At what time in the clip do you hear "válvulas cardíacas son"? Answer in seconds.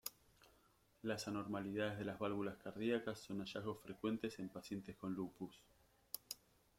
2.17-3.37